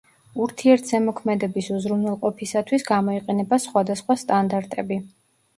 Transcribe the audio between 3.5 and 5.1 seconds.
სხვადასხვა სტანდარტები.